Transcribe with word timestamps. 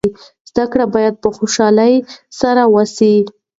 زده 0.49 0.65
کړه 0.71 0.85
باید 0.95 1.13
په 1.23 1.29
خوشحالۍ 1.37 1.93
سره 2.39 2.63
وسي. 2.73 3.15